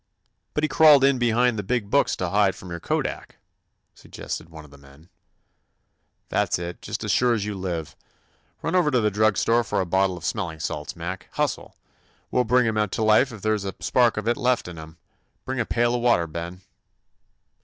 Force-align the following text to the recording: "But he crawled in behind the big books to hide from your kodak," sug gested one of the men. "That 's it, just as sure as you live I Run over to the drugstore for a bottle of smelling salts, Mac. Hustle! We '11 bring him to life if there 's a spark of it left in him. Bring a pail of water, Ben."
"But 0.55 0.63
he 0.63 0.67
crawled 0.67 1.03
in 1.03 1.19
behind 1.19 1.59
the 1.59 1.61
big 1.61 1.91
books 1.91 2.15
to 2.15 2.29
hide 2.29 2.55
from 2.55 2.71
your 2.71 2.79
kodak," 2.79 3.35
sug 3.93 4.09
gested 4.11 4.49
one 4.49 4.65
of 4.65 4.71
the 4.71 4.77
men. 4.79 5.09
"That 6.29 6.51
's 6.53 6.57
it, 6.57 6.81
just 6.81 7.03
as 7.03 7.11
sure 7.11 7.33
as 7.35 7.45
you 7.45 7.53
live 7.53 7.95
I 7.99 8.05
Run 8.63 8.73
over 8.73 8.89
to 8.89 8.99
the 8.99 9.11
drugstore 9.11 9.63
for 9.63 9.79
a 9.79 9.85
bottle 9.85 10.17
of 10.17 10.25
smelling 10.25 10.59
salts, 10.59 10.95
Mac. 10.95 11.27
Hustle! 11.33 11.75
We 12.31 12.37
'11 12.37 12.47
bring 12.47 12.65
him 12.65 12.89
to 12.89 13.03
life 13.03 13.31
if 13.31 13.43
there 13.43 13.55
's 13.55 13.63
a 13.63 13.75
spark 13.79 14.17
of 14.17 14.27
it 14.27 14.37
left 14.37 14.67
in 14.67 14.77
him. 14.77 14.97
Bring 15.45 15.59
a 15.59 15.67
pail 15.67 15.93
of 15.93 16.01
water, 16.01 16.25
Ben." 16.25 16.61